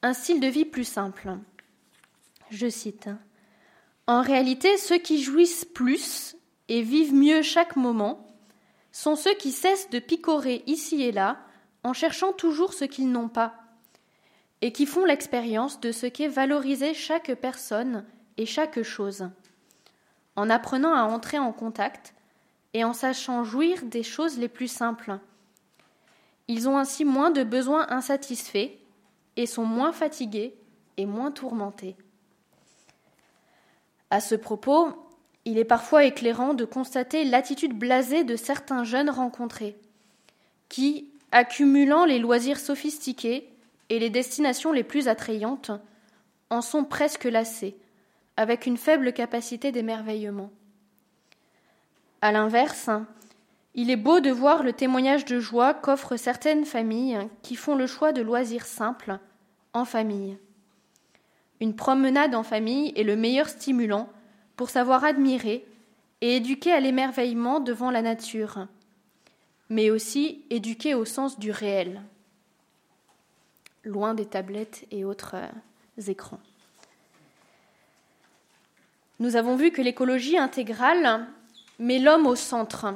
un 0.03 0.13
style 0.13 0.41
de 0.41 0.49
vie 0.49 0.67
plus 0.67 0.85
simple. 0.85 1.39
Je 2.51 2.69
cite 2.69 3.09
En 4.07 4.21
réalité, 4.21 4.77
ceux 4.77 4.99
qui 4.99 5.23
jouissent 5.23 5.65
plus 5.65 6.37
et 6.69 6.83
vivent 6.83 7.15
mieux 7.15 7.41
chaque 7.41 7.77
moment 7.77 8.27
sont 8.93 9.17
ceux 9.17 9.35
qui 9.35 9.51
cessent 9.51 9.89
de 9.91 9.99
picorer 9.99 10.63
ici 10.67 11.03
et 11.03 11.13
là 11.13 11.39
en 11.85 11.93
cherchant 11.93 12.33
toujours 12.33 12.75
ce 12.75 12.85
qu'ils 12.85 13.11
n'ont 13.11 13.29
pas, 13.29 13.55
et 14.63 14.73
qui 14.73 14.87
font 14.87 15.05
l'expérience 15.05 15.81
de 15.81 15.93
ce 15.93 16.07
qu'est 16.07 16.29
valoriser 16.29 16.95
chaque 16.95 17.35
personne 17.35 18.05
et 18.37 18.47
chaque 18.47 18.83
chose, 18.83 19.29
en 20.37 20.49
apprenant 20.49 20.95
à 20.95 21.03
entrer 21.03 21.39
en 21.39 21.53
contact 21.53 22.15
et 22.75 22.85
en 22.85 22.93
sachant 22.93 23.45
jouir 23.45 23.83
des 23.85 24.03
choses 24.03 24.39
les 24.39 24.49
plus 24.49 24.69
simples. 24.69 25.19
Ils 26.49 26.69
ont 26.69 26.77
ainsi 26.77 27.05
moins 27.05 27.31
de 27.31 27.45
besoins 27.45 27.87
insatisfaits 27.89 28.73
et 29.37 29.47
sont 29.47 29.65
moins 29.65 29.93
fatigués 29.93 30.55
et 30.97 31.07
moins 31.07 31.31
tourmentés. 31.31 31.97
À 34.11 34.21
ce 34.21 34.35
propos, 34.35 34.89
il 35.45 35.59
est 35.59 35.65
parfois 35.65 36.05
éclairant 36.05 36.55
de 36.55 36.65
constater 36.65 37.25
l'attitude 37.25 37.79
blasée 37.79 38.25
de 38.25 38.37
certains 38.37 38.85
jeunes 38.85 39.11
rencontrés, 39.11 39.77
qui, 40.69 41.11
accumulant 41.33 42.05
les 42.05 42.19
loisirs 42.19 42.61
sophistiqués 42.61 43.51
et 43.89 43.99
les 43.99 44.11
destinations 44.11 44.73
les 44.73 44.85
plus 44.85 45.09
attrayantes, 45.09 45.71
en 46.51 46.63
sont 46.63 46.85
presque 46.85 47.25
lassés, 47.25 47.77
avec 48.37 48.67
une 48.67 48.77
faible 48.77 49.13
capacité 49.13 49.73
d'émerveillement. 49.73 50.51
À 52.25 52.33
l'inverse, 52.33 52.89
il 53.75 53.91
est 53.91 53.97
beau 53.97 54.21
de 54.21 54.31
voir 54.31 54.63
le 54.63 54.73
témoignage 54.73 55.27
de 55.27 55.41
joie 55.41 55.75
qu'offrent 55.75 56.17
certaines 56.17 56.65
familles 56.65 57.19
qui 57.43 57.55
font 57.55 57.75
le 57.75 57.87
choix 57.87 58.13
de 58.13 58.23
loisirs 58.23 58.65
simples, 58.65 59.19
en 59.75 59.85
famille. 59.85 60.39
Une 61.61 61.77
promenade 61.77 62.35
en 62.35 62.43
famille 62.43 62.95
est 62.97 63.03
le 63.03 63.15
meilleur 63.15 63.51
stimulant 63.51 64.09
pour 64.57 64.71
savoir 64.71 65.05
admirer 65.05 65.67
et 66.23 66.37
éduquer 66.37 66.73
à 66.73 66.81
l'émerveillement 66.81 67.61
devant 67.61 67.91
la 67.91 68.01
nature, 68.01 68.69
mais 69.69 69.91
aussi 69.91 70.47
éduquer 70.49 70.95
au 70.95 71.05
sens 71.05 71.39
du 71.39 71.51
réel, 71.51 72.01
loin 73.85 74.15
des 74.15 74.25
tablettes 74.25 74.87
et 74.91 75.05
autres 75.05 75.35
euh, 75.35 76.11
écrans. 76.11 76.41
Nous 79.21 79.37
avons 79.37 79.57
vu 79.57 79.73
que 79.73 79.83
l'écologie 79.83 80.39
intégrale 80.39 81.27
met 81.79 81.99
l'homme 81.99 82.27
au 82.27 82.37
centre. 82.37 82.95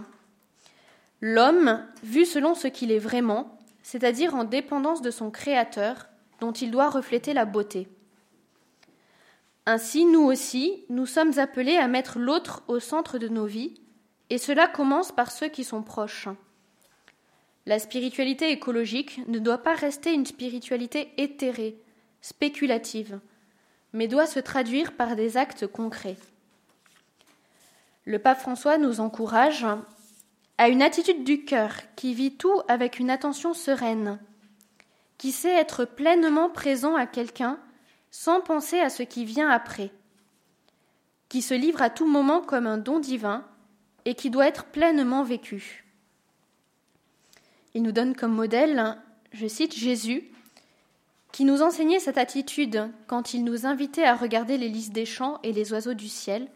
L'homme, 1.20 1.85
vu 2.02 2.25
selon 2.25 2.54
ce 2.54 2.68
qu'il 2.68 2.92
est 2.92 2.99
vraiment, 2.99 3.58
c'est-à-dire 3.82 4.35
en 4.35 4.44
dépendance 4.44 5.02
de 5.02 5.11
son 5.11 5.30
Créateur, 5.30 6.06
dont 6.40 6.52
il 6.52 6.70
doit 6.70 6.90
refléter 6.90 7.35
la 7.35 7.44
beauté. 7.44 7.88
Ainsi, 9.66 10.04
nous 10.04 10.23
aussi, 10.23 10.85
nous 10.88 11.06
sommes 11.06 11.38
appelés 11.38 11.76
à 11.76 11.88
mettre 11.88 12.18
l'autre 12.18 12.62
au 12.68 12.78
centre 12.78 13.18
de 13.18 13.28
nos 13.28 13.47
vies, 13.47 13.75
et 14.30 14.38
cela 14.38 14.68
commence 14.68 15.11
par 15.11 15.30
ceux 15.30 15.49
qui 15.49 15.64
sont 15.64 15.82
proches. 15.82 16.28
La 17.66 17.78
spiritualité 17.78 18.50
écologique 18.50 19.26
ne 19.26 19.38
doit 19.38 19.58
pas 19.58 19.75
rester 19.75 20.12
une 20.12 20.26
spiritualité 20.26 21.12
éthérée, 21.16 21.76
spéculative, 22.23 23.20
mais 23.92 24.08
doit 24.08 24.26
se 24.26 24.40
traduire 24.40 24.92
par 24.92 25.16
des 25.16 25.37
actes 25.37 25.66
concrets 25.66 26.16
le 28.08 28.18
pape 28.18 28.40
François 28.40 28.78
nous 28.78 29.00
encourage 29.00 29.66
à 30.56 30.70
une 30.70 30.80
attitude 30.80 31.24
du 31.24 31.44
cœur 31.44 31.74
qui 31.94 32.14
vit 32.14 32.34
tout 32.34 32.62
avec 32.66 32.98
une 32.98 33.10
attention 33.10 33.52
sereine, 33.52 34.18
qui 35.18 35.30
sait 35.30 35.52
être 35.52 35.84
pleinement 35.84 36.48
présent 36.48 36.96
à 36.96 37.04
quelqu'un 37.04 37.60
sans 38.10 38.40
penser 38.40 38.80
à 38.80 38.88
ce 38.88 39.02
qui 39.02 39.26
vient 39.26 39.50
après, 39.50 39.90
qui 41.28 41.42
se 41.42 41.52
livre 41.52 41.82
à 41.82 41.90
tout 41.90 42.06
moment 42.06 42.40
comme 42.40 42.66
un 42.66 42.78
don 42.78 42.98
divin 42.98 43.44
et 44.06 44.14
qui 44.14 44.30
doit 44.30 44.48
être 44.48 44.64
pleinement 44.64 45.22
vécu. 45.22 45.84
Il 47.74 47.82
nous 47.82 47.92
donne 47.92 48.16
comme 48.16 48.32
modèle, 48.32 48.96
je 49.32 49.46
cite 49.46 49.74
Jésus, 49.74 50.24
qui 51.30 51.44
nous 51.44 51.60
enseignait 51.60 52.00
cette 52.00 52.16
attitude 52.16 52.90
quand 53.06 53.34
il 53.34 53.44
nous 53.44 53.66
invitait 53.66 54.06
à 54.06 54.16
regarder 54.16 54.56
les 54.56 54.70
lys 54.70 54.92
des 54.92 55.04
champs 55.04 55.40
et 55.42 55.52
les 55.52 55.74
oiseaux 55.74 55.92
du 55.92 56.08
ciel, 56.08 56.48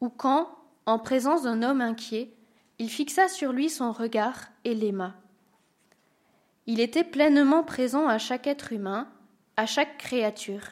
ou 0.00 0.08
quand, 0.08 0.48
en 0.86 0.98
présence 0.98 1.42
d'un 1.42 1.62
homme 1.62 1.80
inquiet, 1.80 2.32
il 2.78 2.90
fixa 2.90 3.28
sur 3.28 3.52
lui 3.52 3.70
son 3.70 3.92
regard 3.92 4.48
et 4.64 4.74
l'aima. 4.74 5.14
Il 6.66 6.80
était 6.80 7.04
pleinement 7.04 7.62
présent 7.64 8.08
à 8.08 8.18
chaque 8.18 8.46
être 8.46 8.72
humain, 8.72 9.08
à 9.56 9.66
chaque 9.66 9.98
créature, 9.98 10.68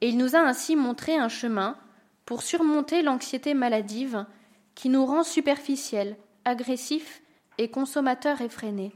et 0.00 0.08
il 0.08 0.18
nous 0.18 0.36
a 0.36 0.40
ainsi 0.40 0.76
montré 0.76 1.16
un 1.16 1.28
chemin 1.28 1.76
pour 2.24 2.42
surmonter 2.42 3.02
l'anxiété 3.02 3.54
maladive 3.54 4.26
qui 4.74 4.88
nous 4.88 5.06
rend 5.06 5.22
superficiels, 5.22 6.16
agressifs 6.44 7.22
et 7.58 7.70
consommateurs 7.70 8.40
effrénés. 8.40 8.92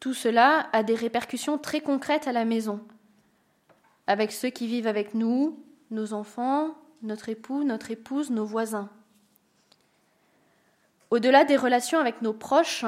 Tout 0.00 0.14
cela 0.14 0.68
a 0.72 0.82
des 0.82 0.94
répercussions 0.94 1.58
très 1.58 1.80
concrètes 1.80 2.26
à 2.26 2.32
la 2.32 2.44
maison, 2.44 2.80
avec 4.06 4.32
ceux 4.32 4.50
qui 4.50 4.66
vivent 4.66 4.86
avec 4.86 5.14
nous, 5.14 5.62
nos 5.90 6.12
enfants, 6.12 6.76
notre 7.02 7.28
époux, 7.28 7.64
notre 7.64 7.90
épouse, 7.90 8.30
nos 8.30 8.44
voisins. 8.44 8.90
Au-delà 11.10 11.44
des 11.44 11.56
relations 11.56 11.98
avec 11.98 12.22
nos 12.22 12.32
proches, 12.32 12.84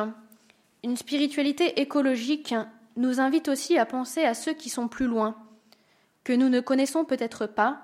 une 0.83 0.97
spiritualité 0.97 1.81
écologique 1.81 2.55
nous 2.97 3.21
invite 3.21 3.49
aussi 3.49 3.79
à 3.79 3.87
penser 3.87 4.25
à 4.25 4.35
ceux 4.35 4.55
qui 4.55 4.71
sont 4.71 4.89
plus 4.89 5.07
loin, 5.07 5.37
que 6.25 6.33
nous 6.33 6.49
ne 6.49 6.61
connaissons 6.61 7.05
peut-être 7.05 7.47
pas, 7.47 7.83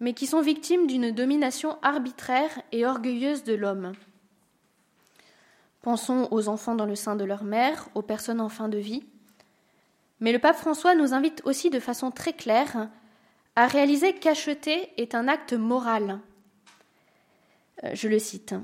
mais 0.00 0.12
qui 0.12 0.26
sont 0.26 0.40
victimes 0.40 0.86
d'une 0.86 1.12
domination 1.12 1.78
arbitraire 1.82 2.50
et 2.72 2.84
orgueilleuse 2.84 3.44
de 3.44 3.54
l'homme. 3.54 3.92
Pensons 5.82 6.28
aux 6.30 6.48
enfants 6.48 6.74
dans 6.74 6.86
le 6.86 6.96
sein 6.96 7.16
de 7.16 7.24
leur 7.24 7.44
mère, 7.44 7.88
aux 7.94 8.02
personnes 8.02 8.40
en 8.40 8.48
fin 8.48 8.68
de 8.68 8.78
vie. 8.78 9.04
Mais 10.20 10.32
le 10.32 10.38
pape 10.38 10.56
François 10.56 10.94
nous 10.94 11.14
invite 11.14 11.42
aussi 11.44 11.70
de 11.70 11.80
façon 11.80 12.10
très 12.10 12.32
claire 12.32 12.88
à 13.56 13.66
réaliser 13.66 14.14
qu'acheter 14.14 14.92
est 14.96 15.14
un 15.14 15.28
acte 15.28 15.52
moral. 15.52 16.20
Euh, 17.84 17.90
je 17.94 18.08
le 18.08 18.18
cite. 18.18 18.54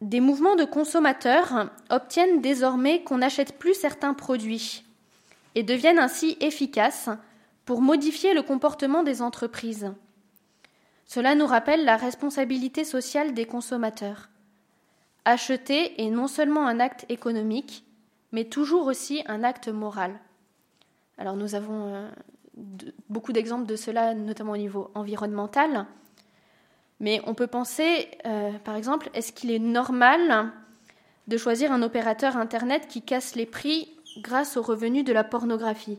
Des 0.00 0.20
mouvements 0.20 0.56
de 0.56 0.64
consommateurs 0.64 1.70
obtiennent 1.90 2.40
désormais 2.40 3.02
qu'on 3.02 3.18
n'achète 3.18 3.58
plus 3.58 3.74
certains 3.74 4.14
produits 4.14 4.84
et 5.56 5.64
deviennent 5.64 5.98
ainsi 5.98 6.36
efficaces 6.40 7.10
pour 7.64 7.82
modifier 7.82 8.32
le 8.32 8.42
comportement 8.42 9.02
des 9.02 9.22
entreprises. 9.22 9.92
Cela 11.04 11.34
nous 11.34 11.46
rappelle 11.46 11.84
la 11.84 11.96
responsabilité 11.96 12.84
sociale 12.84 13.34
des 13.34 13.44
consommateurs. 13.44 14.28
Acheter 15.24 16.00
est 16.00 16.10
non 16.10 16.28
seulement 16.28 16.66
un 16.66 16.80
acte 16.80 17.04
économique, 17.08 17.84
mais 18.30 18.44
toujours 18.44 18.86
aussi 18.86 19.22
un 19.26 19.42
acte 19.42 19.68
moral. 19.68 20.20
Alors 21.18 21.36
nous 21.36 21.54
avons 21.56 21.94
euh, 21.94 22.08
beaucoup 23.08 23.32
d'exemples 23.32 23.66
de 23.66 23.76
cela, 23.76 24.14
notamment 24.14 24.52
au 24.52 24.56
niveau 24.56 24.90
environnemental. 24.94 25.86
Mais 27.00 27.20
on 27.26 27.34
peut 27.34 27.46
penser, 27.46 28.08
euh, 28.26 28.52
par 28.64 28.76
exemple, 28.76 29.10
est-ce 29.14 29.32
qu'il 29.32 29.50
est 29.50 29.58
normal 29.58 30.52
de 31.26 31.36
choisir 31.36 31.72
un 31.72 31.82
opérateur 31.82 32.36
Internet 32.36 32.86
qui 32.88 33.02
casse 33.02 33.34
les 33.34 33.46
prix 33.46 33.88
grâce 34.18 34.56
aux 34.56 34.62
revenus 34.62 35.04
de 35.04 35.12
la 35.12 35.24
pornographie? 35.24 35.98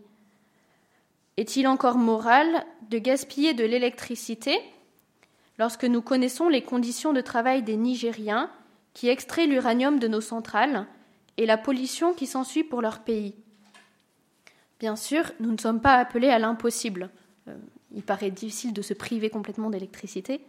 Est-il 1.38 1.68
encore 1.68 1.98
moral 1.98 2.66
de 2.90 2.98
gaspiller 2.98 3.54
de 3.54 3.64
l'électricité 3.64 4.60
lorsque 5.58 5.86
nous 5.86 6.02
connaissons 6.02 6.50
les 6.50 6.64
conditions 6.64 7.14
de 7.14 7.22
travail 7.22 7.64
des 7.64 7.78
Nigériens 7.78 8.50
qui 8.94 9.08
extraient 9.08 9.48
l'uranium 9.48 10.00
de 10.00 10.08
nos 10.08 10.22
centrales 10.22 10.86
et 11.38 11.46
la 11.46 11.58
pollution 11.58 12.14
qui 12.14 12.28
s'ensuit 12.28 12.66
pour 12.66 12.82
leur 12.82 13.00
pays? 13.00 13.36
Bien 14.80 14.96
sûr, 14.96 15.32
nous 15.40 15.52
ne 15.52 15.58
sommes 15.58 15.82
pas 15.82 15.96
appelés 15.96 16.30
à 16.30 16.40
l'impossible. 16.40 17.10
Euh, 17.48 17.56
il 17.94 18.02
paraît 18.02 18.32
difficile 18.32 18.74
de 18.74 18.82
se 18.82 18.94
priver 18.94 19.30
complètement 19.30 19.70
d'électricité, 19.70 20.42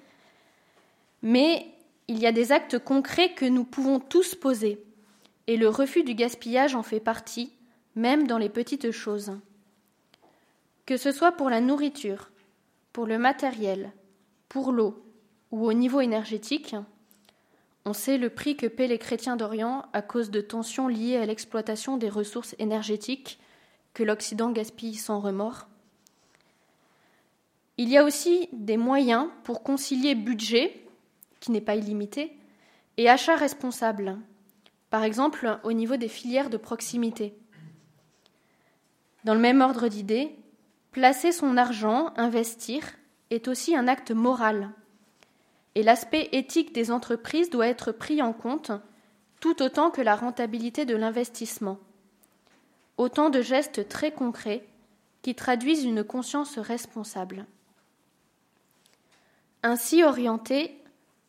mais 1.22 1.66
il 2.06 2.18
y 2.18 2.26
a 2.26 2.32
des 2.32 2.52
actes 2.52 2.78
concrets 2.78 3.34
que 3.34 3.44
nous 3.44 3.64
pouvons 3.64 3.98
tous 3.98 4.34
poser, 4.34 4.82
et 5.46 5.56
le 5.56 5.68
refus 5.68 6.04
du 6.04 6.14
gaspillage 6.14 6.74
en 6.74 6.82
fait 6.82 7.00
partie, 7.00 7.52
même 7.96 8.26
dans 8.26 8.38
les 8.38 8.48
petites 8.48 8.90
choses. 8.90 9.32
Que 10.86 10.96
ce 10.96 11.12
soit 11.12 11.32
pour 11.32 11.50
la 11.50 11.60
nourriture, 11.60 12.30
pour 12.92 13.06
le 13.06 13.18
matériel, 13.18 13.92
pour 14.48 14.72
l'eau 14.72 15.02
ou 15.50 15.66
au 15.66 15.72
niveau 15.72 16.00
énergétique, 16.00 16.76
on 17.84 17.92
sait 17.92 18.18
le 18.18 18.30
prix 18.30 18.56
que 18.56 18.66
paient 18.66 18.86
les 18.86 18.98
chrétiens 18.98 19.36
d'Orient 19.36 19.86
à 19.92 20.02
cause 20.02 20.30
de 20.30 20.40
tensions 20.40 20.86
liées 20.86 21.16
à 21.16 21.26
l'exploitation 21.26 21.96
des 21.96 22.08
ressources 22.08 22.54
énergétiques 22.58 23.40
l'Occident 24.04 24.50
gaspille 24.50 24.94
sans 24.94 25.20
remords. 25.20 25.68
Il 27.76 27.88
y 27.88 27.96
a 27.96 28.04
aussi 28.04 28.48
des 28.52 28.76
moyens 28.76 29.28
pour 29.44 29.62
concilier 29.62 30.14
budget, 30.14 30.84
qui 31.40 31.50
n'est 31.50 31.60
pas 31.60 31.76
illimité, 31.76 32.36
et 32.96 33.08
achat 33.08 33.36
responsable, 33.36 34.18
par 34.90 35.04
exemple 35.04 35.58
au 35.64 35.72
niveau 35.72 35.96
des 35.96 36.08
filières 36.08 36.50
de 36.50 36.58
proximité. 36.58 37.34
Dans 39.24 39.34
le 39.34 39.40
même 39.40 39.60
ordre 39.60 39.88
d'idées, 39.88 40.34
placer 40.92 41.32
son 41.32 41.56
argent, 41.56 42.12
investir, 42.16 42.84
est 43.30 43.48
aussi 43.48 43.76
un 43.76 43.88
acte 43.88 44.10
moral. 44.10 44.70
Et 45.74 45.82
l'aspect 45.82 46.28
éthique 46.32 46.74
des 46.74 46.90
entreprises 46.90 47.50
doit 47.50 47.68
être 47.68 47.92
pris 47.92 48.20
en 48.22 48.32
compte 48.32 48.72
tout 49.40 49.62
autant 49.62 49.90
que 49.90 50.02
la 50.02 50.16
rentabilité 50.16 50.84
de 50.84 50.96
l'investissement. 50.96 51.78
Autant 53.00 53.30
de 53.30 53.40
gestes 53.40 53.88
très 53.88 54.12
concrets 54.12 54.62
qui 55.22 55.34
traduisent 55.34 55.84
une 55.84 56.04
conscience 56.04 56.58
responsable. 56.58 57.46
Ainsi 59.62 60.04
orientée, 60.04 60.76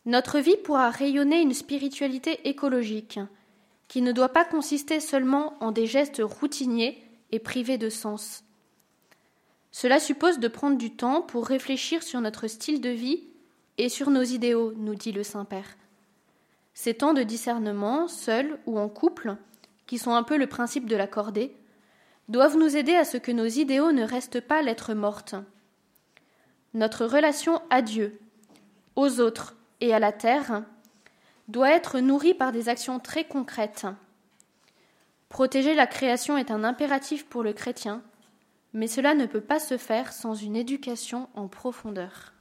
notre 0.05 0.39
vie 0.39 0.57
pourra 0.57 0.89
rayonner 0.89 1.39
une 1.39 1.53
spiritualité 1.53 2.49
écologique 2.49 3.21
qui 3.87 4.01
ne 4.01 4.11
doit 4.11 4.33
pas 4.33 4.43
consister 4.43 4.99
seulement 4.99 5.53
en 5.63 5.71
des 5.71 5.87
gestes 5.87 6.21
routiniers 6.21 7.01
et 7.31 7.39
privés 7.39 7.77
de 7.77 7.89
sens. 7.89 8.43
Cela 9.71 10.01
suppose 10.01 10.39
de 10.39 10.49
prendre 10.49 10.77
du 10.77 10.91
temps 10.91 11.21
pour 11.21 11.47
réfléchir 11.47 12.03
sur 12.03 12.19
notre 12.19 12.47
style 12.47 12.81
de 12.81 12.89
vie 12.89 13.23
et 13.77 13.87
sur 13.87 14.09
nos 14.09 14.23
idéaux, 14.23 14.73
nous 14.75 14.95
dit 14.95 15.13
le 15.13 15.23
Saint-Père. 15.23 15.77
Ces 16.73 16.95
temps 16.95 17.13
de 17.13 17.23
discernement, 17.23 18.09
seuls 18.09 18.59
ou 18.65 18.77
en 18.77 18.89
couple, 18.89 19.37
qui 19.87 19.97
sont 19.97 20.13
un 20.13 20.23
peu 20.23 20.35
le 20.35 20.47
principe 20.47 20.85
de 20.85 20.97
la 20.97 21.07
cordée, 21.07 21.55
doivent 22.31 22.55
nous 22.55 22.77
aider 22.77 22.95
à 22.95 23.03
ce 23.03 23.17
que 23.17 23.33
nos 23.33 23.45
idéaux 23.45 23.91
ne 23.91 24.03
restent 24.03 24.39
pas 24.39 24.61
lettres 24.61 24.93
mortes. 24.93 25.35
Notre 26.73 27.05
relation 27.05 27.61
à 27.69 27.81
Dieu, 27.81 28.21
aux 28.95 29.19
autres 29.19 29.57
et 29.81 29.93
à 29.93 29.99
la 29.99 30.13
terre 30.13 30.63
doit 31.49 31.71
être 31.71 31.99
nourrie 31.99 32.33
par 32.33 32.53
des 32.53 32.69
actions 32.69 32.99
très 32.99 33.25
concrètes. 33.25 33.85
Protéger 35.27 35.75
la 35.75 35.87
création 35.87 36.37
est 36.37 36.51
un 36.51 36.63
impératif 36.63 37.25
pour 37.25 37.43
le 37.43 37.51
chrétien, 37.51 38.01
mais 38.71 38.87
cela 38.87 39.13
ne 39.13 39.25
peut 39.25 39.41
pas 39.41 39.59
se 39.59 39.77
faire 39.77 40.13
sans 40.13 40.33
une 40.33 40.55
éducation 40.55 41.27
en 41.35 41.49
profondeur. 41.49 42.31